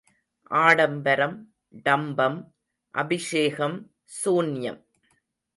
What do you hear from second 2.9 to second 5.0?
அபிஷேகம் சூன்யம்.